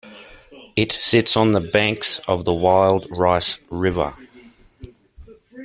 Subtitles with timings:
[0.75, 4.15] It sits on the banks of the Wild Rice River.